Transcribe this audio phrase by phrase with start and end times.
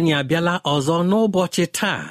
[0.00, 2.02] Anyị abịala ọzọ n'ụbọchị taa.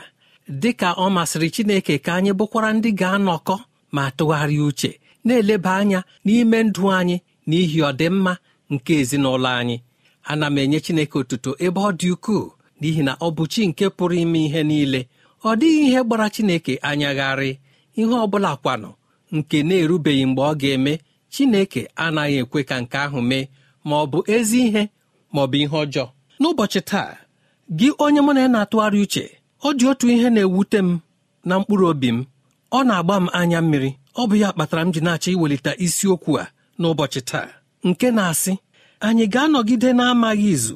[0.61, 3.55] Dị ka ọ masịrị Chineke ka anyị bụkwara ndị ga-anọkọ
[3.95, 4.91] ma tụgharịa uche
[5.25, 7.15] na-eleba anya n'ime ndụ anyị
[7.49, 8.33] n'ihi ọdịmma
[8.73, 9.77] nke ezinụlọ anyị.
[10.31, 12.45] Ana m enye Chineke otuto ebe ọ dị ukwuu
[12.79, 15.01] n'ihi na ọ bụ chi nke pụrụ ime ihe niile.
[15.47, 17.51] Ọ dịghị ihe gbara Chineke anyagharị
[17.99, 18.89] ihe ọ bụla kwanụ
[19.35, 20.93] nke na-erubeghị mgbe ọ ga-eme.
[21.33, 23.45] Chineke anaghị ekwe ka nke ahụ mee
[23.87, 24.83] ma ọ bụ ezi ihe
[25.33, 26.05] ma ọ bụ ihe ọjọọ.
[26.39, 27.09] N'ụbọchị taa
[27.77, 29.25] gị onye mụ na ya na-atụgharị uche
[29.67, 30.99] ọ dị otu ihe na-ewute m
[31.47, 32.25] na mkpụrụ obi m.
[32.71, 33.91] Ọ na-agba m anya mmiri.
[34.15, 36.47] Ọ bụ ya kpatara m ji na-achọ iwelite isiokwu a
[36.79, 37.47] n'ụbọchị taa.
[37.87, 38.53] Nke na-asị
[39.05, 40.75] anyị ga-anọgide na-amaghị izu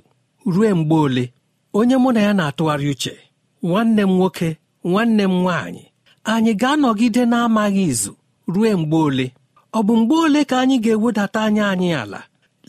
[0.54, 1.26] ruo mgbe ole?
[1.74, 3.14] Onye mụ na ya na-atụgharị uche
[3.64, 4.50] nwanne m nwoke
[4.90, 5.84] nwanne m nwaanyị
[6.34, 8.12] anyị ga-anọgide na-amaghị izu
[8.54, 9.26] ruo mgbe ole?
[9.74, 12.22] Ọ bụ mgbe ole ka anyị ga-ewedata anya anyị ala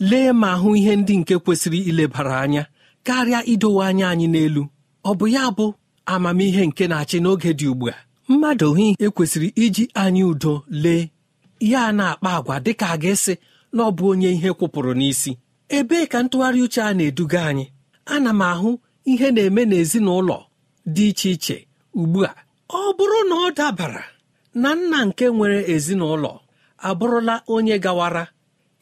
[0.09, 2.63] lee ma hụ ihe ndị nke kwesịrị ilebara anya?
[3.07, 4.63] Karịa idowe anya anyị n'elu
[5.09, 5.65] ọ bụ ya bụ
[6.13, 7.95] amamihe nke na-achị n'oge dị ugbu a.
[8.29, 11.03] Mmadụ ohi ekwesịrị iji anyị udo lee
[11.71, 13.33] ya na-akpa agwa dịka a ga-esi
[13.75, 15.31] na ọ bụ onye ihe kwụpụrụ n'isi.
[15.77, 17.65] Ebee ka ntụgharị uche a na-eduga anyị?
[18.13, 18.69] Ana m ahụ
[19.11, 20.37] ihe na-eme n'ezinụlọ
[20.95, 21.57] dị iche iche
[21.99, 22.31] ugbu a.
[22.69, 24.03] Ọ bụrụ na ọ dabara
[24.61, 26.31] na nna nke nwere ezinụlọ
[26.87, 28.23] abụrụla onye gawara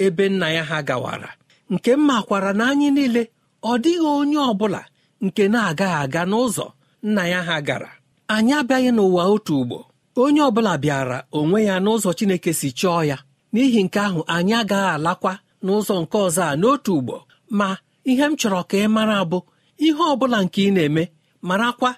[0.05, 1.29] ebe nna ya ha gawara.
[1.73, 3.23] Nke m makwara na anyị niile
[3.69, 4.81] ọ dịghị onye ọ bụla
[5.25, 6.65] nke na-agaghị aga n'ụzọ
[7.07, 7.91] nna ya ha gara.
[8.33, 9.77] Anyị abịaghị n'ụwa otu ugbo.
[10.21, 13.17] Onye ọ bụla bịara onwe ya n'ụzọ Chineke si chọọ ya.
[13.53, 15.33] N'ihi nke ahụ anyị agaghị alakwa
[15.65, 17.15] n'ụzọ nke ọzọ a n'otu ugbo.
[17.57, 17.67] Ma
[18.09, 19.39] ihe m chọrọ ka ị mara bụ
[19.85, 21.03] ihe ọ bụla nke ị na-eme
[21.47, 21.89] marakwa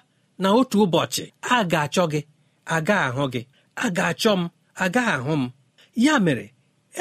[0.42, 1.24] na otu ụbọchị
[1.54, 2.20] a ga-achọ gị
[2.74, 3.42] aga ahụ gị
[3.84, 4.42] a ga-achọ m
[4.84, 5.50] aga ahụ m.
[6.04, 6.46] Ya mere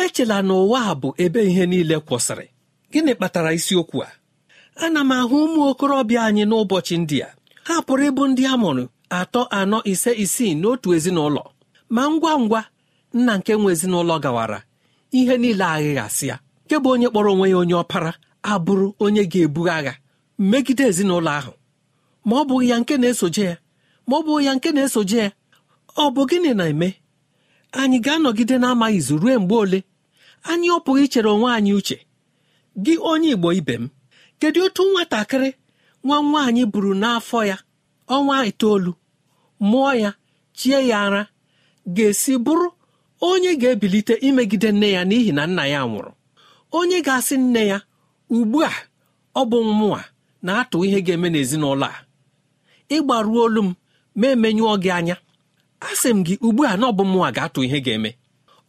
[0.03, 2.47] echela na ụwa a bụ ebe ihe niile kwụsịrị.
[2.91, 4.09] Gịnị kpatara isiokwu a?
[4.83, 7.29] Ana m ahụ ụmụ okorobịa anyị n'ụbọchị ndị a.
[7.67, 8.83] Ha pụrụ ịbụ ndị a mụrụ
[9.19, 11.43] atọ anọ ise isii n'otu ezinụlọ.
[11.95, 12.61] Ma ngwa ngwa
[13.17, 14.59] nna nke nwe ezinụlọ gawara.
[15.17, 16.35] Ihe niile aghịghasị ya.
[16.65, 18.11] Nke bụ onye kpọrọ onwe ya onye ọpara
[18.51, 19.93] abụrụ onye ga-ebu agha
[20.49, 21.53] megide ezinụlọ ahụ.
[22.27, 23.55] Ma ọ bụghị ya nke na-esoje ya.
[24.07, 25.29] Ma ọ bụghị ya nke na-esoje ya.
[25.97, 26.89] Ọ bụ gịnị na-eme?
[27.79, 29.79] Anyị ga-anọgide na-amaghị izu ruo mgbe ole?
[30.49, 31.97] Anyị ọ pụghị ichere onwe anyị uche.
[32.83, 33.89] Gị onye igbo ibe m
[34.39, 35.49] kedu otu nwatakịrị
[36.05, 37.57] nwa nwaanyị buru n'afọ ya
[38.15, 38.91] ọnwa itoolu
[39.69, 40.09] mụọ ya
[40.57, 41.21] chie ya ara
[41.95, 42.67] ga-esi bụrụ
[43.27, 46.11] onye ga-ebilite imegide nne ya n'ihi na nna ya nwụrụ?
[46.77, 47.77] Onye ga-asị nne ya
[48.35, 48.71] ugbu a
[49.35, 49.99] ọ bụ mmụọ
[50.45, 51.97] na-atụ ihe ga-eme n'ezinụlọ a.
[52.95, 53.69] Ịgbaruo olu m
[54.19, 55.15] ma emenyụọ gị anya.
[55.87, 58.09] Asị m gị ugbu a na ọ bụ mmụọ ga-atụ ihe ga-eme.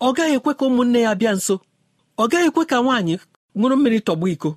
[0.01, 1.55] Ọ gaghị ekwe ka ụmụnne ya bịa nso.
[2.19, 3.15] Ọ gaghị ekwe ka nwaanyị
[3.59, 4.51] ṅụrụ mmiri tọgbu iko.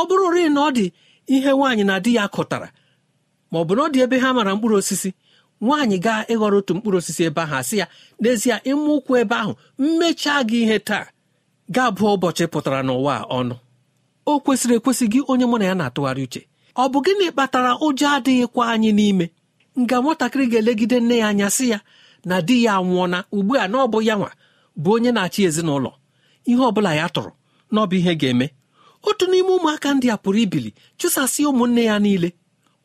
[0.00, 0.86] Ọ bụrụ ri na ọ dị
[1.34, 2.68] ihe nwaanyị na di ya kụtara
[3.50, 5.10] ma ọ bụ na ọ dị ebe ha mara mkpụrụ osisi
[5.64, 7.86] nwaanyị gaa ịghọrọ otu mkpụrụ osisi ebe ahụ asị ya
[8.20, 11.04] n'ezie ịmụ ụkwụ ebe ahụ mmechaa gị ihe taa
[11.74, 13.54] ga-abụ ụbọchị pụtara n'ụwa ọnụ.
[14.30, 16.40] O kwesịrị ekwesị gị onye mụ na ya na-atụgharị uche.
[16.76, 19.26] Ọ bụ gịnị kpatara ụjọ adịghịkwa anyị n'ime?
[19.80, 21.78] Nga nwatakịrị ga-elegide nne ya anya sị ya
[22.28, 24.30] na di ya anwụọna ugbu a na ọ bụ ya nwa
[24.82, 25.90] bụ onye na-achị ezinụlọ.
[26.50, 27.30] Ihe ọ bụla ya tụrụ
[27.72, 28.46] na ọ bụ ihe ga-eme.
[29.02, 32.28] Otu n'ime ụmụaka ndị a pụrụ ibili chụsasị ụmụnne ya niile.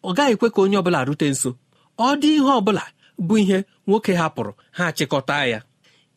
[0.03, 1.49] Ọ gaghị ekwe ka onye ọbụla rute nso.
[1.97, 2.83] Ọ dị ihe ọbụla
[3.27, 3.57] bụ ihe
[3.87, 5.59] nwoke hapụrụ ha chịkọta ya.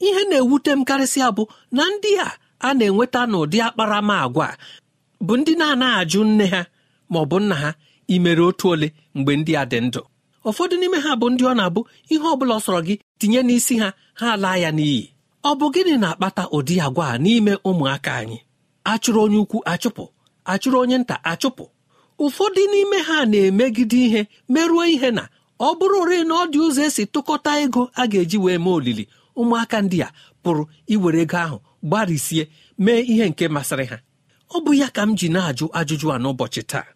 [0.06, 1.42] Ihe na-ewute m karịsịa bụ
[1.76, 2.28] na ndị a
[2.66, 4.48] a na-enweta n'ụdị akparamagwa
[5.26, 6.60] bụ ndị na-anaghị ajụ nne ha
[7.10, 7.70] ma ọ bụ nna ha
[8.14, 10.00] imere otu ole mgbe ndị a dị ndụ.
[10.48, 11.80] Ụfọdụ n'ime ha bụ ndị ọ na-abụ
[12.12, 13.88] ihe ọ bụla ọ sọrọ gị tinye n'isi ha
[14.20, 15.02] ha laa ya n'iyi.
[15.48, 18.38] Ọ bụ gịnị na-akpata ụdị agwa n'ime ụmụaka anyị?
[18.92, 20.04] Achụrụ onye ukwu achụpụ
[20.52, 21.64] achụrụ onye nta achụpụ.
[22.24, 24.20] Ụfọdụ n'ime ha na-emegide ihe
[24.52, 25.24] merụọ ihe na
[25.60, 29.04] ọ bụrụ ore na ọ dị ụzọ esi tụkọta ego a ga-eji wee mee olili
[29.40, 30.08] ụmụaka ndị a
[30.42, 30.62] pụrụ
[30.92, 31.56] iwere ego ahụ
[31.88, 32.42] gbarisie
[32.84, 33.98] mee ihe nke masịrị ha.
[34.54, 36.86] Ọ bụ ya ka m ji na-ajụ ajụjụ a n'ụbọchị taa.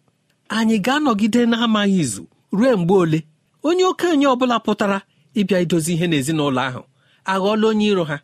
[0.55, 2.23] Anyị ga-anọgide na-amaghị izu
[2.57, 3.19] ruo mgbe ole?
[3.67, 4.97] Onye okenye ọ bụla pụtara
[5.39, 6.81] ịbịa idozi ihe n'ezinụlọ ahụ
[7.31, 8.17] aghọọla onye iro ha.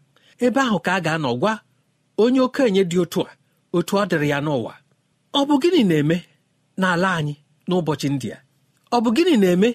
[0.46, 1.54] Ebe ahụ ka a ga-anọ gwa
[2.24, 3.32] onye okenye dị otu a.
[3.80, 4.74] otu ọ dịrị ya n'ụwa.
[5.34, 6.18] Ọ bụ gịnị na-eme
[6.80, 7.36] n'ala anyị
[7.68, 8.40] n'ụbọchị ndị a?
[8.96, 9.70] Ọ bụ gịnị na-eme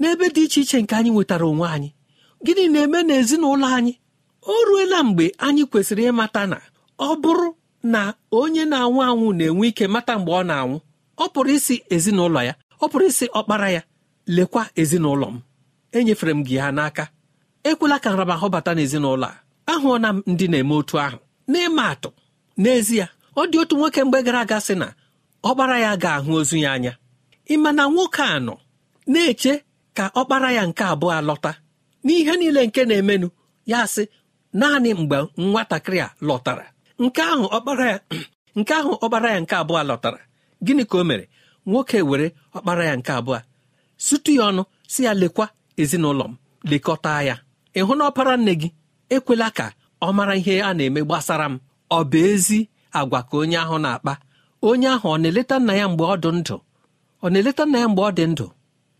[0.00, 1.90] n'ebe dị iche iche nke anyị nwetara onwe anyị?
[2.44, 3.92] Gịnị na-eme n'ezinụlọ anyị?
[4.42, 6.58] O ruela mgbe anyị kwesịrị ịmata na
[6.98, 7.48] ọ bụrụ
[7.92, 8.00] na
[8.40, 10.76] onye na-anwụ anwụ na-enwe ike mata mgbe ọ na-anwụ
[11.22, 13.82] ọ pụrụ isi ezinụlọ ya ọ pụrụ isi ọkpara ya
[14.36, 15.36] lekwa ezinụlọ m.
[15.96, 17.04] Enyefere m gị ha n'aka.
[17.68, 19.34] Ekwela ka nramahụ bata n'ezinụlọ a.
[19.72, 21.18] Ahụọna m ndị na-eme otu ahụ.
[21.50, 22.10] N'ịma atụ
[22.62, 23.06] n'ezie
[23.40, 24.88] ọ dị otu nwoke mgbe gara aga sị na
[25.48, 26.92] ọkpara ya ga-ahụ ozu ya anya.
[27.52, 28.54] Ịma na nwoke a nọ
[29.12, 29.52] na-eche
[29.96, 31.52] ka ọkpara ya nke abụọ lọta
[32.04, 33.28] n'ihe niile nke na-emenụ
[33.70, 34.02] ya sị
[34.58, 35.16] naanị mgbe
[35.50, 36.64] nwatakịrị a lọtara.
[37.02, 37.98] Nke ahụ ọkpara ya
[38.58, 40.20] nke ahụ ọkpara ya nke abụọ lọtara.
[40.64, 41.24] Gịnị ka o mere?
[41.68, 43.38] Nwoke were ọkpara ya nke abụọ
[44.06, 44.62] sutu ya ọnụ
[44.92, 45.46] si ya lekwa
[45.80, 46.34] ezinụlọ m
[46.70, 47.36] lekọta ya.
[47.74, 48.68] Ị hụ na ọpara nne gị?
[49.14, 49.66] Ekwela ka
[50.00, 51.54] ọ mara ihe a na-eme gbasara m.
[51.90, 52.60] Ọ bụ ezi?
[52.98, 54.12] Agwa ka onye ahụ na-akpa.
[54.68, 56.56] Onye ahụ ọ na-eleta nna ya mgbe ọ dị ndụ?
[57.24, 58.46] Ọ na-eleta nna ya mgbe ọ dị ndụ?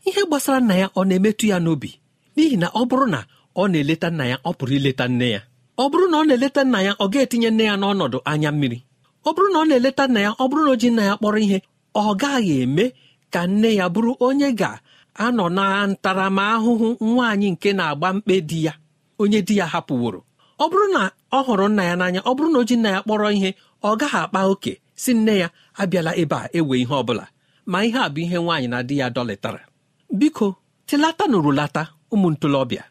[0.09, 1.91] Ihe gbasara nna ya ọ na-emetụ ya n'obi?
[2.37, 3.21] N'ihi na ọ bụrụ na
[3.57, 5.41] ọ na-eleta nna ya ọ pụrụ ileta nne ya.
[5.79, 8.79] Ọ bụrụ na ọ na-eleta nna ya ọ ga-etinye nne ya n'ọnọdụ anya mmiri.
[9.27, 11.39] Ọ bụrụ na ọ na-eleta nna ya ọ bụrụ na o ji nna ya kpọrọ
[11.45, 11.59] ihe
[11.95, 12.85] ọ gaghị eme
[13.33, 18.73] ka nne ya bụrụ onye ga-anọ na ntaramahụhụ nwaanyị nke na-agba mkpe di ya
[19.23, 20.21] onye di ya hapụworo.
[20.59, 21.03] Ọ bụrụ na
[21.33, 23.51] ọ hụrụ nna ya n'anya ọ bụrụ na o ji nna ya kpọrọ ihe
[23.91, 25.49] ọ gaghị akpa oke si nne ya
[25.81, 27.25] abịala ebe a ewe ihe ọ bụla
[27.71, 29.61] ma ihe a bụ ihe nwaanyị na di ya dọlịtara.
[30.19, 30.47] Biko
[30.87, 32.85] tilata nụrụlata ụmụ ntolobịa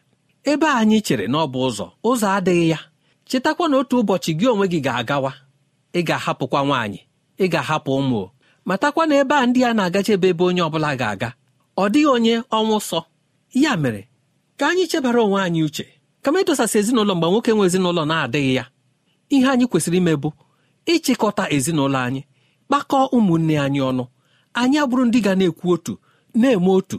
[0.50, 2.78] ebe anyị chere na ọ bụ ụzọ ụzọ adịghị ya.
[3.28, 5.32] Chetakwa na otu ụbọchị gị onwe gị ga-agawa.
[5.98, 7.00] Ị ga-ahapụkwa nwaanyị
[7.38, 8.20] ị ga-ahapụ ụmụ
[8.68, 11.28] matakwa na ebe a ndị a na-agachebe ebe onye ọbụla ga-aga
[11.76, 13.00] ọ dịghị onye ọnwụ sọ.
[13.62, 14.02] Ya mere
[14.58, 15.84] ka anyị chebara onwe anyị uche
[16.22, 18.64] kama ịdosasị ezinụlọ mgbe nwoke nwe ezinụlọ na-adịghị ya.
[19.34, 20.28] Ihe anyị kwesịrị ime bụ
[20.94, 22.22] ịchịkọta ezinụlọ anyị
[22.68, 24.04] kpakọọ ụmụnne anyị ọnụ.
[24.60, 25.94] Anyị abụrụ ndị ga na-ekwu otu
[26.34, 26.98] na-eme otu.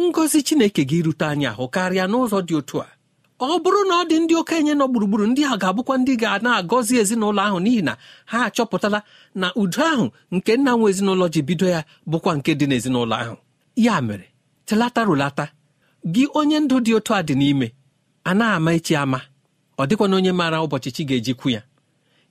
[0.00, 2.86] Ngọzi chineke gị rute anyị ahụ karịa n'ụzọ dị otu a.
[3.40, 6.94] Ọ bụrụ na ọ dị ndị okenye nọ gburugburu ndị a ga-abụkwa ndị ga na-agọzi
[7.02, 7.92] ezinụlọ ahụ n'ihi na
[8.30, 8.98] ha achọpụtala
[9.40, 13.36] na udo ahụ nke nna nwe ezinụlọ ji bido ya bụkwa nke dị n'ezinụlọ ahụ.
[13.76, 14.26] Ya mere
[14.66, 15.44] telata rụlata.
[16.12, 17.66] Gị onye ndụ dị otu a dị n'ime
[18.24, 19.20] a na-ama echi ama.
[19.78, 21.62] Ọ dịkwana onye maara ụbọchị chi ga-ejikwu ya.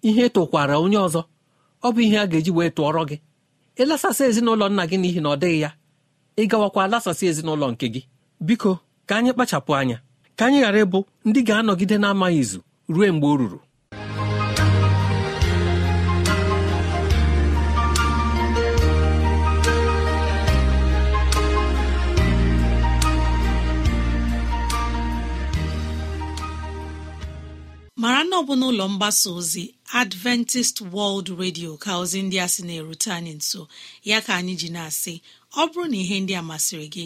[0.08, 1.22] Ihe tụkwara onye ọzọ.
[1.86, 3.18] Ọ bụ ihe a ga-eji wee tụọrọ gị.
[3.82, 5.70] Ịlasasị ezinụlọ nna gị n'ihi na ọ dịghị ya.
[6.42, 8.02] Ịgawakwa alasasị ezinụlọ nke gị.
[8.48, 8.72] Biko
[9.08, 9.98] ka anyị kpachapụ anya.
[10.38, 12.60] Ka anyị ghara ịbụ ndị ga-anọgide na-amaghị izu
[12.94, 13.60] ruo mgbe o ruru.
[28.02, 29.64] Mara na ọ bụ n'ụlọ mgbasa ozi
[30.02, 33.62] adventist world radio ka ozi ndị a sị na-erute anyị nso.
[34.10, 35.14] Ya ka anyị ji na-asị
[35.54, 37.06] ọ bụrụ na ihe ndị a masịrị gị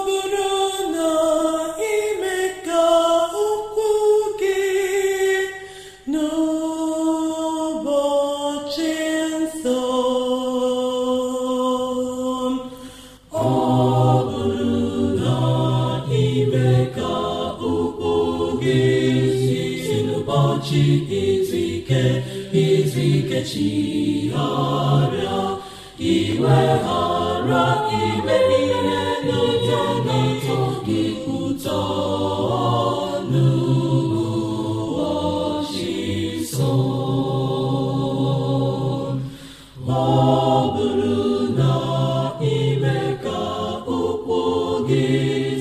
[0.06, 0.48] bụrụ
[0.94, 1.08] na
[1.92, 2.36] ime
[2.66, 2.82] ka
[23.50, 25.40] chigharịa
[26.14, 27.66] iweghara
[28.02, 28.82] ime ihe
[29.26, 31.02] n'ụzọ na-atọ gị
[31.38, 31.82] ụtọ.
[34.68, 35.96] N'ụbọchị
[36.42, 36.74] nsọ
[39.88, 40.06] ọ
[40.74, 41.20] bụrụ
[41.58, 41.72] na
[43.24, 43.40] ka
[43.98, 44.40] ụkwụ
[44.88, 45.06] gị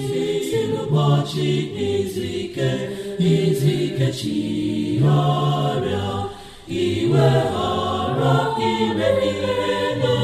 [0.07, 0.25] si
[0.71, 1.49] n'ụbọchị
[1.91, 6.07] izu ike chigharịa
[6.69, 7.56] iweghara ime
[8.67, 10.16] liberi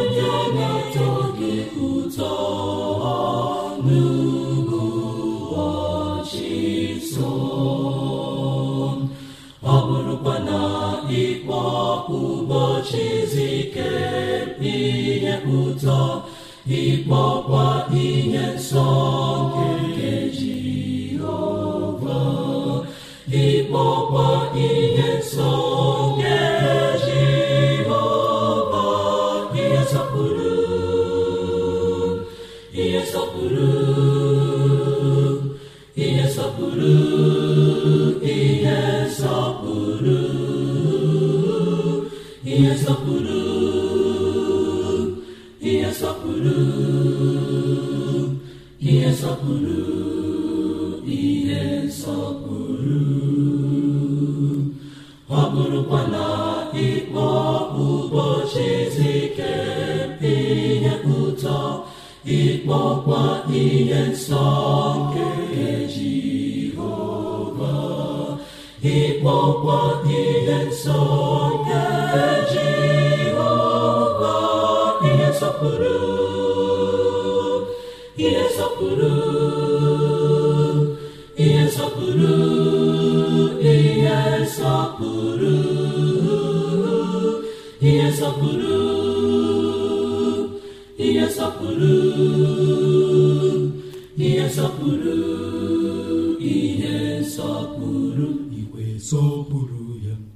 [42.52, 43.21] He is the blue.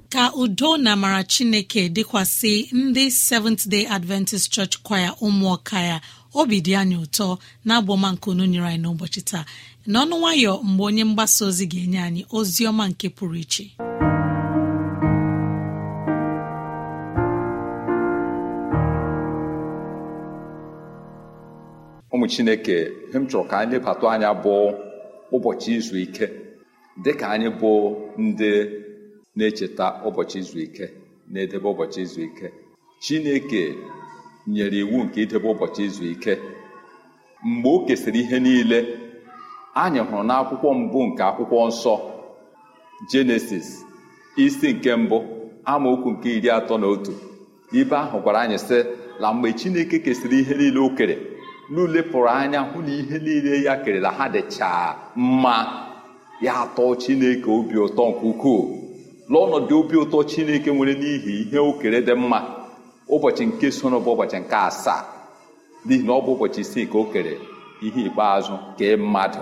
[0.09, 6.01] Ka udo na amara chineke dịkwasị ndị seventh day adventist church kwaya ụmụọka ya
[6.33, 9.45] obi dị anyị ụtọ na agbọma nke unu nyere anyị n'ụbọchị taa.
[9.91, 13.65] N'ọnụ nwayọ mgbe onye mgbasa ozi ga-enye anyị ozi ọma nke pụrụ iche.
[22.27, 24.73] Ụmụ chineke m chọrọ ka anyị lebata anya bụ
[25.31, 26.27] ụbọchị izu ike
[27.03, 27.71] dịka anyị bụ
[28.17, 28.51] ndị
[29.35, 30.85] na-echeta ụbọchị izu ike
[31.31, 32.47] na-edebe ụbọchị izu ike.
[33.03, 33.61] Chineke
[34.53, 36.33] nyere iwu nke idebe ụbọchị izu ike.
[37.45, 38.79] Mgbe o kesịrị ihe niile
[39.83, 41.93] anyị hụrụ n'akwụkwọ mbụ nke akwụkwọ nsọ
[43.11, 43.67] jenesis
[44.43, 45.17] isi nke mbụ
[45.71, 47.13] amaokwu nke iri atọ na otu.
[47.79, 48.77] Ibe ahụ gwara anyị sị
[49.21, 51.15] na mgbe chineke kesịrị ihe niile o kere
[51.73, 55.83] n'ulepụrụ anya hụ na ihe niile ya kerela ha dịchaa mma.
[56.41, 58.63] Ya atọ chineke obi ụtọ nke ukwuu.
[59.29, 62.39] N'ọnọdụ obi ụtọ chineke nwere n'ihi ihe o kere dị mma.
[63.09, 65.01] Ụbọchị nke soro bụ ụbọchị nke asaa.
[65.85, 67.33] N'ihi na ọ bụ ụbọchị isii ka o kere
[67.85, 69.41] ihe ikpeazụ kee mmadụ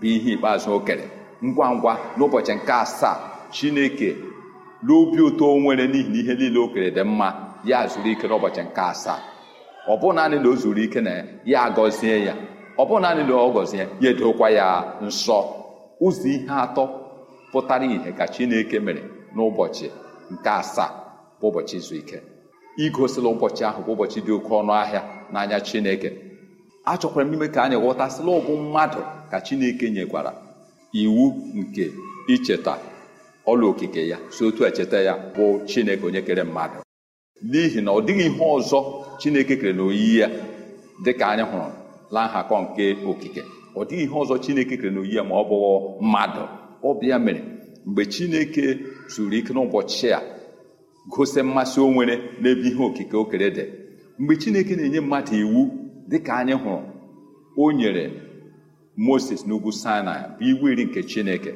[0.00, 1.04] bụ ihe ikpeazụ o kere.
[1.44, 3.16] Ngwa ngwa n'ụbọchị nke asaa
[3.54, 4.08] chineke
[4.86, 7.28] n'obi ụtọ nwere n'ihi na ihe niile o kere dị mma.
[7.64, 9.18] Ya zuru ike n'ụbọchị nke asaa.
[9.88, 12.34] Ọ bụ naanị na o zuru ike na ya agọzie ya.
[12.78, 15.38] Ọ bụ naanị na ọ gọzie ya edokwa ya nsọ.
[16.00, 16.84] Ụzọ ihe atọ
[17.52, 19.02] pụtara ìhè ka chineke mere
[19.34, 19.86] n'ụbọchị
[20.32, 20.90] nke asaa
[21.40, 22.18] bụ ụbọchị izu ike.
[22.76, 26.10] Igosila ụbọchị ahụ bụ ụbọchị dị oke ọnụ ahịa n'anya chineke.
[26.84, 30.32] Achọkwara m ime ka anyị ghọtasịla ọbụ mmadụ ka chineke nyekwara
[30.92, 31.24] iwu
[31.54, 31.84] nke
[32.28, 32.74] icheta
[33.46, 34.18] ọla okike ya.
[34.30, 36.78] Si otu echeta ya bụ chineke onye kere mmadụ.
[37.50, 38.78] N'ihi na ọ dịghị ihe ọzọ
[39.20, 40.28] chineke kere n'oyiyi ya
[41.04, 41.68] dịka anyị hụrụ
[42.12, 43.42] na nhakọ nke okike.
[43.78, 45.72] Ọ dịghị ihe ọzọ chineke kere n'oyiyi ya ma ọ bụghị
[46.04, 46.42] mmadụ.
[46.84, 47.40] Ọ bịa mere
[47.86, 48.64] mgbe chineke
[49.12, 50.20] zuru ike n'ụbọchị a
[51.12, 53.64] gosi mmasị o nwere n'ebe ihe okike o kere dị.
[54.18, 55.60] Mgbe chineke na-enye mmadụ iwu
[56.10, 56.80] dịka anyị hụrụ
[57.62, 58.04] o nyere
[58.96, 61.52] moses n'ugwu sinai bụ iwu iri nke chineke.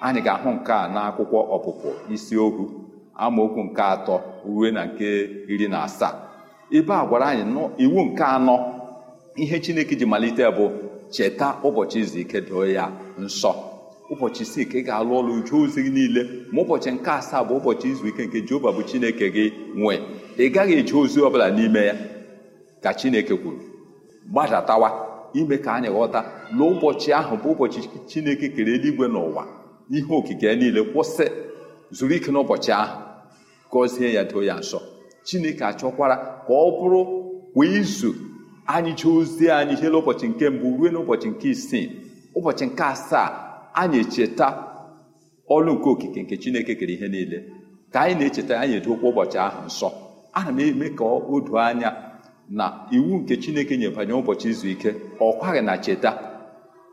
[0.00, 2.64] Anyị ga-ahụ nke a n'akwụkwọ ọpụpụ isi ohu
[3.24, 4.16] amaokwu nke atọ.
[4.46, 5.08] Ruo na nke
[5.48, 6.12] iri na asaa.
[6.70, 8.56] Ebe a gwara anyị iwu nke anọ
[9.36, 10.70] ihe chineke ji malite bụ
[11.10, 13.54] cheta ụbọchị izu ike doo ya nsọ.
[14.10, 16.22] Ụbọchị isii ka ị ga-alụ ọrụ uju ozi gị niile
[16.52, 19.98] ma ụbọchị nke asaa bụ ụbọchị izu ike nke jehova bụ chineke gị nwee
[20.38, 21.94] ị gaghị eje ozi ọbụla n'ime ya
[22.82, 23.60] ka chineke kwuru.
[24.30, 24.90] Gbadatawa
[25.34, 26.20] ime ka anyị ghọta
[26.52, 29.44] na ụbọchị ahụ bụ ụbọchị chineke kere eluigwe n'ụwa.
[29.90, 31.26] Ihe okike niile kwụsị.
[31.90, 33.03] Zuru ike n'ụbọchị ahụ.
[33.74, 34.78] Gọzie ya doo ya nsọ
[35.26, 36.16] chineke achọkwara
[36.46, 37.00] ka ọ bụrụ
[37.54, 38.10] kwa izu
[38.74, 41.86] anyị jee ozi anyị jele ụbọchị nke mbụ ruo n'ụbọchị nke isii
[42.38, 43.28] ụbọchị nke asaa
[43.80, 44.46] anyị echeta
[45.54, 47.38] ọlụ nke okike nke chineke kere ihe niile.
[47.92, 49.88] Ka anyị na-echeta anyị edokwa ụbọchị ahụ nsọ.
[50.38, 51.90] Ana m eme ka o doo anya
[52.58, 52.64] na
[52.96, 54.90] iwu nke chineke nyebanye ụbọchị izu ike
[55.20, 56.10] ọ kwaghị na cheta.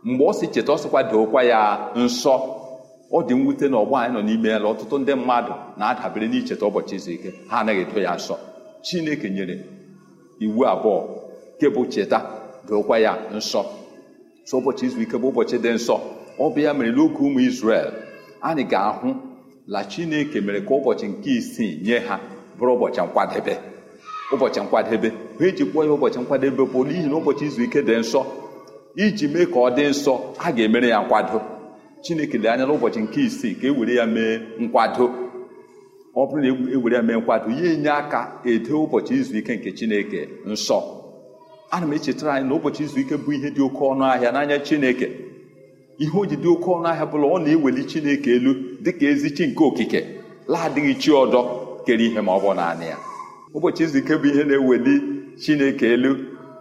[0.04, 1.60] Mgbe ọ si cheta ọ sịkwa ya
[1.96, 2.34] nsọ.
[3.12, 6.66] Ọ dị mwute na ọgbọ anyị nọ n'ime ya na ọtụtụ ndị mmadụ na-adabere n'icheta
[6.66, 7.30] ụbọchị izu ike.
[7.50, 8.36] Ha anaghị edo ya nsọ.
[8.86, 9.56] Chineke nyere
[10.40, 11.00] iwu abụọ
[11.58, 12.18] nke bụ cheta
[12.68, 13.62] dookwa ya nsọ.
[14.46, 15.96] So ụbọchị izu ike bụ ụbọchị dị nsọ.
[16.40, 17.88] Ọ bụ ya mere n'oge ụmụ Izrel
[18.42, 19.10] anyị ga-ahụ
[19.68, 22.20] la Chineke mere ka ụbọchị nke isii nye ha
[22.60, 23.54] bụrụ ụbọchị nkwadebe.
[24.34, 25.10] Ụbọchị nkwadebe.
[25.40, 28.22] Ha eji kpọọ ya ụbọchị nkwadebe bụ n'ihi na ụbọchị izu ike dị nsọ.
[28.96, 31.40] Iji mee ka ọ dị nsọ a ga-emere ya nkwado.
[32.04, 35.06] Chineke lee anya n'ụbọchị nke isii ka e were ya mee nkwado.
[36.16, 39.56] Ọ bụrụ na e were ya mee nkwado ya enye aka edo ụbọchị izu ike
[39.56, 40.78] nke Chineke nsọ.
[41.72, 44.58] Ana m echetara anyị na ụbọchị izu ike bụ ihe dị oke ọnụ ahịa n'anya
[44.60, 45.08] Chineke.
[46.00, 48.52] Ihe o ji dị oke ọnụ ahịa bụla ọ na-eweli Chineke elu
[48.84, 50.00] dịka ezi chi nke okike
[50.48, 51.40] laadịghị chi ọdọ
[51.86, 52.98] kere ihe ma ọ bụ naanị ya.
[53.56, 54.94] Ụbọchị izu ike bụ ihe na-eweli
[55.42, 56.12] Chineke elu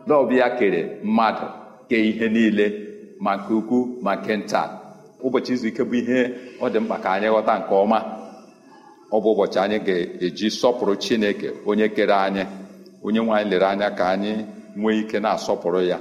[0.06, 1.46] na ọbịa kere mmadụ
[1.88, 2.66] kee ihe niile
[3.20, 4.79] ma nke ukwu ma nke nta.
[5.26, 6.18] Ụbọchị izu ike bụ ihe
[6.60, 7.98] ọ dị mkpa ka anyị ghọta nke ọma.
[9.14, 12.42] Ọ bụ ụbọchị anyị ga-eji sọpụrụ Chineke onye kere anyị
[13.06, 14.32] onye nwe anyị lere anya ka anyị
[14.76, 15.98] nwee ike na-asọpụrụ ya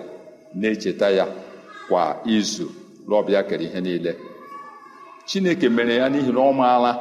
[0.59, 1.25] na-echeta ya
[1.89, 2.03] kwa
[2.35, 2.65] izu
[3.09, 4.11] lọbịa kere ihe niile.
[5.27, 6.91] Chineke mere ya n'ihi na ọ maala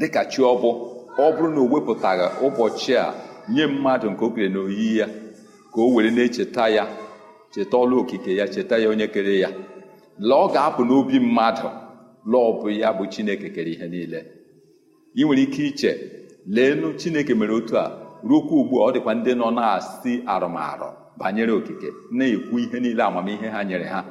[0.00, 0.52] dịka chi ọ
[1.18, 3.14] ọ bụrụ na o wepụtaghị ụbọchị a
[3.54, 5.06] nye mmadụ nke o kere na oyiyi ya
[5.72, 6.84] ka o were na-echeta ya
[7.52, 9.48] cheta ọlụ okike ya cheta ya onye kere ya.
[10.18, 11.68] La ọ ga-apụ n'obi mmadụ.
[12.30, 14.20] La ọ bụ ya bụ chineke kere ihe niile.
[15.16, 15.90] Ị nwere ike iche
[16.46, 17.84] leenụ chineke mere otu a
[18.24, 23.48] ruokwa ugbu a ọ dịkwa ndị nọ na-asị arụmarụ banyere okike na-ekwu ihe niile amamihe
[23.48, 24.04] ha nyere ha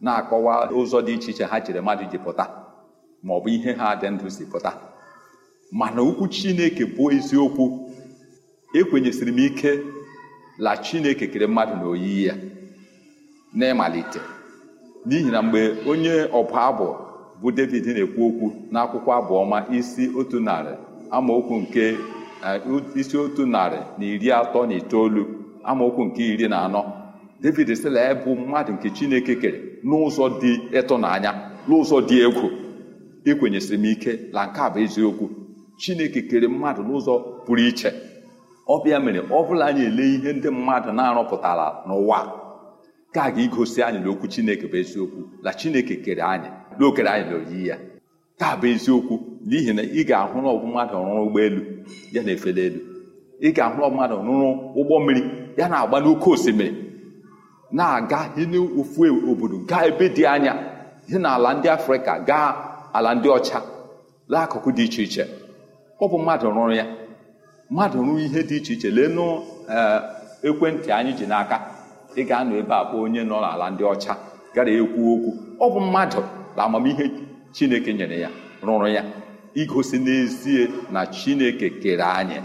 [0.00, 2.44] na-akọwa ụzọ dị iche iche ha chere mmadụ ji pụta
[3.22, 4.72] ma ọ bụ ihe ha dị ndụ si pụta.
[5.72, 7.64] Mana okwu chineke bụ eziokwu.
[8.74, 9.70] Ekwenyesiri m ike
[10.58, 12.34] la chineke kere mmadụ na oyiyi ya
[13.56, 14.20] n'ịmalite.
[15.06, 16.88] N'ihi na mgbe onye ọbụ abụ
[17.40, 20.72] bụ david na-ekwu okwu n'akwụkwọ abụọma isi otu narị
[21.16, 21.84] amaokwu nke
[23.00, 25.22] isi otu narị na iri atọ na itoolu
[25.68, 26.82] amaokwu nke iri na anọ
[27.42, 31.30] david sịla ya bụ mmadụ nke chineke kere n'ụzọ dị ịtụnanya
[31.68, 32.46] n'ụzọ dị egwu.
[33.30, 35.26] Ekwenyesịrị m ike na nke a bụ eziokwu.
[35.80, 37.14] Chineke kere mmadụ n'ụzọ
[37.44, 37.90] pụrụ iche.
[38.72, 42.18] Ọ bịa mere ọ bụla anyị ele ihe ndị mmadụ na-arụpụtara n'ụwa.
[43.14, 46.48] Ka a ga-egosi anyị na okwu chineke bụ eziokwu na chineke kere anyị
[46.78, 47.76] na okere anyị na oyiyi ya.
[48.38, 49.14] Ka bụ eziokwu
[49.48, 51.60] n'ihi na ị ga-ahụ na ọbụ mmadụ rụrụ ụgbọelu
[52.14, 52.80] ya na-efeli elu.
[53.40, 54.48] Ị ga-ahụ na mmadụ rụrụ
[54.80, 55.22] ụgbọ mmiri
[55.58, 56.72] ya na-agba n'oké osimiri
[57.72, 60.52] na-aga n'ofu obodo gaa ebe dị anya
[61.08, 62.48] dị n'ala ndị afrịka gaa
[62.96, 63.58] ala ndị ọcha
[64.30, 65.24] lee akụkụ dị iche iche.
[66.02, 66.86] Ọ bụ mmadụ rụrụ ya.
[67.70, 69.24] Mmadụ rụrụ ihe dị iche iche leenụ
[70.48, 71.73] ekwentị anyị ji n'aka.
[72.16, 74.12] Ị ga-anọ ebe a kpọọ onye nọ n'ala ndị ọcha
[74.54, 75.30] gara ekwu okwu.
[75.64, 76.20] Ọ bụ mmadụ
[76.56, 77.04] na amamihe
[77.54, 78.30] chineke nyere ya
[78.66, 79.02] rụrụ ya
[79.60, 82.38] igosi n'ezie na chineke kere anyị.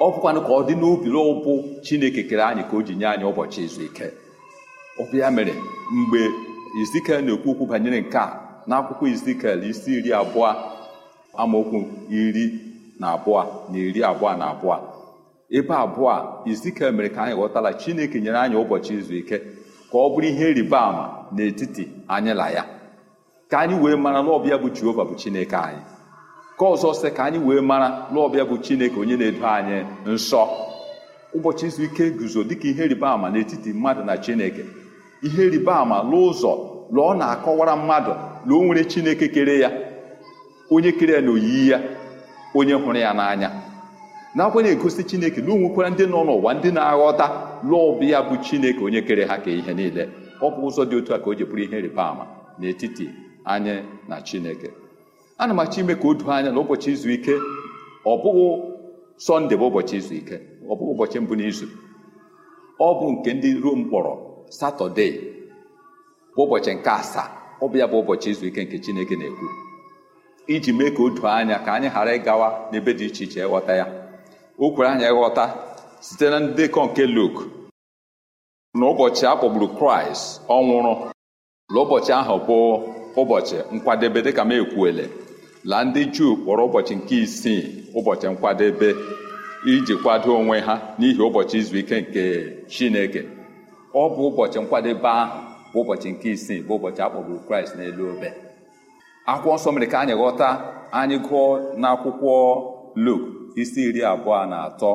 [0.00, 1.52] Ọ bụkwanụ ka ọ dị n'obi ụbụ
[1.84, 4.06] chineke kere anyị ka o ji nye anyị ụbọchị izu ike.
[5.00, 5.54] Ọ mere
[5.96, 6.20] mgbe
[6.82, 8.26] izikel na-ekwu okwu banyere nke a
[8.68, 10.48] n'akwụkwọ izikel isi iri abụọ
[11.42, 11.78] amaokwu
[12.20, 12.44] iri
[13.00, 14.76] na abụọ na iri abụọ na abụọ
[15.50, 16.18] ebe abụọ a
[16.50, 19.38] izikel mere ka anyị ghọtala chineke nyere anyị ụbọchị izu ike
[19.90, 22.64] ka ọ bụrụ ihe ịrịba ama n'etiti anyị na ya.
[23.50, 25.82] Ka anyị wee mara na ọbịa bụ jehova bụ chineke anyị.
[26.58, 30.42] Ka ọzọ sị ka anyị wee mara na ọbịa bụ chineke onye na-edo anyị nsọ.
[31.36, 34.64] Ụbọchị izu ike guzo dịka ihe ịrịba ama n'etiti mmadụ na chineke.
[35.22, 36.52] Ihe ịrịba ama n'ụzọ
[36.94, 38.12] na ọ na-akọwara mmadụ
[38.46, 39.70] na o nwere chineke kere ya
[40.70, 41.78] onye kere ya na oyiyi ya
[42.54, 43.50] onye hụrụ ya n'anya.
[44.34, 47.26] Nakwa na-egosi chineke na o nwekwara ndị nọ n'ụwa ndị na-aghọta
[47.68, 50.08] lụọbịa bụ chineke onye kere ha ka ihe niile.
[50.40, 52.24] Ọ bụ ụzọ dị otu a ka o ji bụrụ ihe ịrịba ama
[52.58, 53.06] n'etiti
[53.44, 53.74] anyị
[54.08, 54.70] na chineke.
[55.38, 57.34] Ana m achọ ime ka o doo anya na ụbọchị izu ike.
[58.06, 58.46] Ọ bụghị
[59.18, 60.36] sọnde bụ ụbọchị izu ike.
[60.68, 61.66] Ọ bụghị ụbọchị mbụ n'izu.
[62.78, 64.12] Ọ bụ nke ndị rom kpọrọ
[64.48, 65.06] satọde
[66.36, 67.28] bụ ụbọchị nke asaa.
[67.60, 69.46] Ọ bụ ya bụ ụbọchị izu ike nke chineke na-ekwu.
[70.46, 73.72] Iji mee ka o doo anya ka anyị ghara ịgawa n'ebe dị iche iche ịghọta
[73.76, 73.99] ya.
[74.64, 75.44] O kwere anyị ịghọta
[76.00, 77.34] site na ndekọ nke Luk
[78.74, 80.94] na ụbọchị a kpọgburu kraịst ọ nwụrụ.
[81.72, 82.56] Na ụbọchị ahụ bụ
[83.20, 85.04] ụbọchị nkwadebe dịka m ekwuele.
[85.64, 87.62] La ndị juu kpọrọ ụbọchị nke isii
[87.98, 88.88] ụbọchị nkwadebe
[89.72, 92.22] iji kwado onwe ha n'ihi ụbọchị izu ike nke
[92.72, 93.20] chineke.
[93.94, 95.38] Ọ bụ ụbọchị nkwadebe ahụ
[95.72, 98.28] bụ ụbọchị nke isii bụ ụbọchị akpọgburu kraịst n'elu obe.
[99.30, 100.48] Akwụkwọ nsọ mere ka anyị ghọta
[101.00, 101.42] anyị gụọ
[101.80, 102.32] n'akwụkwọ
[102.94, 103.20] luk
[103.56, 104.92] isi iri abụọ na atọ.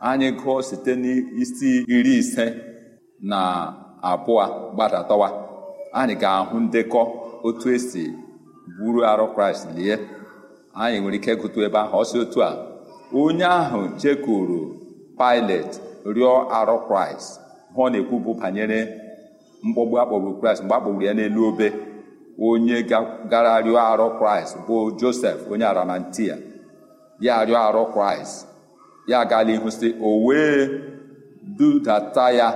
[0.00, 2.44] Anyị gụọ site n'isi iri ise
[3.20, 3.38] na
[4.10, 5.28] abụọ gbadatawa
[5.92, 7.00] anyị ga-ahụ ndekọ
[7.46, 8.04] otu esi
[8.78, 9.94] buru arụ kraịst lie.
[10.74, 11.96] Anyị nwere ike gụtụ ebe ahụ.
[12.02, 12.50] Ọsị otu a
[13.12, 14.60] onye ahụ jekuru
[15.18, 15.70] pilet
[16.14, 17.40] rịọ arụ kraịst
[17.74, 18.78] hụ ọ na-ekwubu banyere
[19.62, 21.68] mkpọgbu akpọgburu kraịst mgbe akpọgburu ya n'elu obe.
[22.48, 22.76] Onye
[23.30, 26.36] gara rịọ arụ kraịst bụ josef onye aramantia
[27.20, 28.46] ya rịọ arụ kraịst.
[29.10, 30.68] Ya agala ihu sị o wee
[31.58, 32.48] dudata ya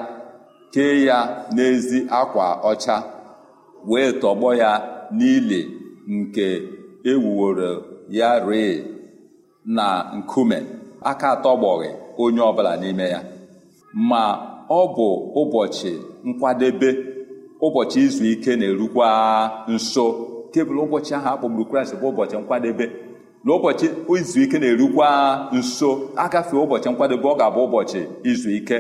[0.73, 1.19] kee ya
[1.55, 2.97] n'ezi akwa ọcha
[3.91, 4.71] wee tọgbọ ya
[5.19, 5.61] n'ili
[6.09, 6.47] nke
[7.11, 7.71] ewuworo
[8.19, 8.85] ya ree
[9.65, 10.59] na nkume.
[11.11, 11.91] Aka atọgbọghị
[12.23, 13.21] onye ọbụla n'ime ya.
[14.09, 14.23] Ma
[14.69, 15.09] ọ bụ
[15.41, 15.93] ụbọchị
[16.29, 16.89] nkwadebe
[17.67, 19.09] ụbọchị izu ike na-erukwa
[19.73, 20.05] nso.
[20.53, 22.87] Kebụl ụbọchị ahụ akpọgburu kraịst bụ ụbọchị nkwadebe.
[23.45, 23.53] Na
[24.19, 25.89] izu ike na-erukwa nso
[26.25, 28.01] agafee ụbọchị nkwadebe ọ ga-abụ ụbọchị
[28.31, 28.79] izu ike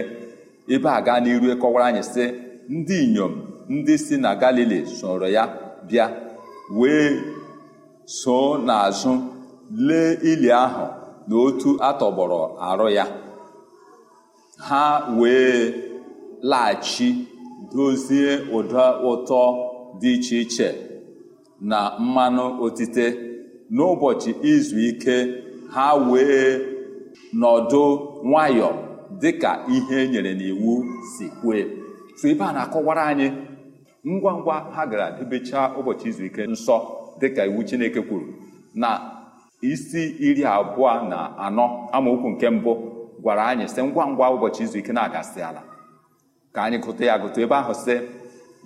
[0.74, 2.24] ebe a gaa n'iru kọwara anyị sị
[2.76, 3.32] ndị inyom
[3.74, 5.44] ndị si na galili soro ya
[5.88, 6.06] bịa
[6.78, 7.10] wee
[8.18, 9.12] so n'azụ
[9.86, 10.84] lee ili ahụ
[11.28, 13.04] na otu atọgbọrọ arụ ya.
[14.68, 14.84] Ha
[15.20, 15.56] wee
[16.50, 17.08] laghachi
[17.74, 19.40] dozie ụda ụtọ
[20.00, 20.68] dị iche iche
[21.70, 23.31] na mmanụ otite.
[23.76, 25.16] N'ụbọchị izu ike
[25.74, 26.46] ha wee
[27.40, 27.82] nọdụ
[28.28, 28.68] nwayọ
[29.20, 30.72] dịka ihe nyere n'iwu
[31.12, 31.64] si kwee
[32.18, 33.28] so ebe a na-akọwara anyị
[34.06, 36.76] ngwa ngwa ha gara debechaa ụbọchị izu ike nsọ
[37.20, 38.26] dịka iwu Chineke kwuru
[38.74, 38.88] na
[39.70, 41.64] isi iri abụọ na anọ
[41.96, 42.72] amaokwu nke mbụ
[43.22, 45.62] gwara anyị sị ngwa ngwa ụbọchị izu ike na-agasị ala.
[46.52, 47.94] Ka anyị gụta ya gụta ebe ahụ sị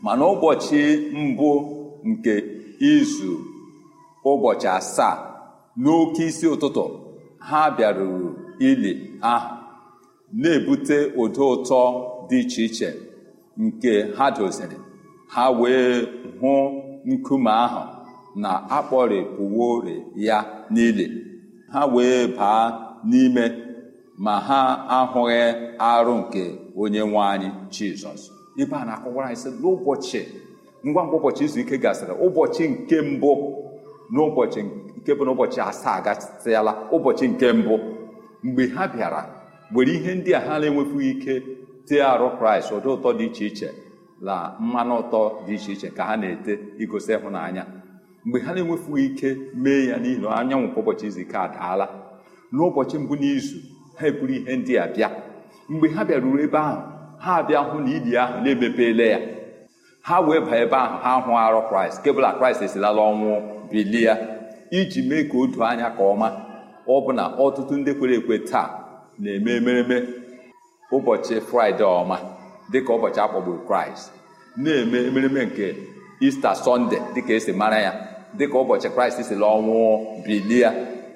[0.02, 0.80] mana ụbọchị
[1.12, 1.50] mbụ
[2.10, 2.34] nke
[2.92, 3.32] izu
[4.30, 5.14] ụbọchị asaa
[5.82, 6.84] n'oke isi ụtụtụ
[7.48, 8.28] ha bịaruru
[8.68, 8.92] ili
[9.32, 9.54] ahụ
[10.40, 11.80] na-ebute ụdị ụtọ
[12.28, 12.88] dị iche iche
[13.62, 14.76] nke ha doziri.
[15.34, 16.06] Ha wee
[16.40, 16.52] hụ
[17.10, 17.82] nkume ahụ
[18.42, 20.36] na akpọrịpụwori ya
[20.72, 21.06] n'ili.
[21.72, 22.64] Ha wee baa
[23.10, 23.44] n'ime
[24.24, 24.60] ma ha
[24.98, 25.40] ahụghị
[25.78, 26.42] arụ nke
[26.80, 28.22] onye nwe anyị jizọs.
[28.60, 30.20] Ebe a na-akọwara anyị sị n'ụbọchị
[30.86, 33.30] ngwa ngwa ụbọchị izu ike gasịrị ụbọchị nke mbụ
[34.12, 34.60] n'ụbọchị
[34.98, 37.74] nke bụ n'ụbọchị asaa gasịala ụbọchị nke mbụ
[38.42, 39.22] mgbe ha bịara
[39.74, 41.34] were ihe ndị a ha na-enwefughị ike
[41.88, 43.68] tee arụ kraịst ụdị ụtọ dị iche iche
[44.20, 47.62] na mmanụ ụtọ dị iche iche ka ha na-ete igosi ịhụnanya.
[48.24, 51.86] Mgbe ha na-enwefughị ike mee ya n'ihi anyanwụ kwa ụbọchị izu ike adaala
[52.54, 53.56] n'ụbọchị mbụ n'izu
[53.98, 55.08] ha eburu ihe ndị a bịa.
[55.68, 56.80] Mgbe ha bịaruru ebe ahụ
[57.24, 59.18] ha bịa hụ na ili ahụ na-emepeela ya.
[60.02, 63.55] Ha wee baa ebe ahụ ha hụ arụ kraịst kebụla kraịst esilala ọnwụ.
[63.70, 64.12] Bilie
[64.70, 66.28] iji mee ka o doo anya ka ọma.
[66.88, 68.68] Ọ bụ na ọtụtụ ndị kwere ekwe taa
[69.18, 69.96] na-eme emereme
[70.92, 72.16] ụbọchị fraịde ọma
[72.72, 74.12] dịka ụbọchị akpọgburu kraịst
[74.56, 75.74] na-eme emereme nke
[76.20, 77.92] ista sọnde dịka esi mara ya
[78.38, 79.76] dịka ụbọchị kraịst si la ọnwụ
[80.26, 80.68] bilie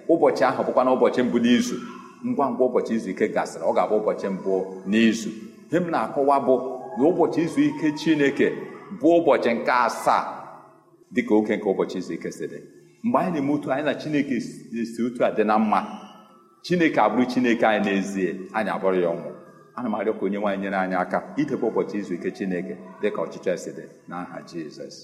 [0.09, 1.77] ụbọchị ahụ bụkwa na ụbọchị mbụ n'izu.
[2.27, 4.55] Ngwa ngwa ụbọchị izu ike gasịrị ọ ga-abụ ụbọchị mbụ
[4.91, 5.29] n'izu.
[5.71, 6.55] Ihe m na-akọwa bụ
[6.99, 8.49] na ụbọchị izu ike chineke
[9.01, 10.23] bụ ụbọchị nke asaa
[11.15, 12.59] dịka oke nke ụbọchị izu ike si dị.
[13.05, 15.81] Mgbe anyị na-eme otu anyị na chineke si otu a dị na mma.
[16.63, 19.31] Chineke abụrụ chineke anyị n'ezie anyị abụrụ ya ọnwụ.
[19.77, 23.23] Ana m arịọ ka onye nwaanyị nyere anyị aka idebe ụbọchị izu ike chineke dịka
[23.25, 24.97] ọchịchọ esi dị n'aha jizọs.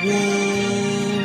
[0.00, 1.20] gboo